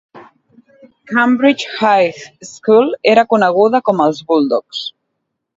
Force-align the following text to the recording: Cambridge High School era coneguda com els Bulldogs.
Cambridge 1.11 1.65
High 1.81 2.15
School 2.53 2.89
era 3.13 3.27
coneguda 3.35 3.85
com 3.91 4.05
els 4.07 4.27
Bulldogs. 4.33 4.85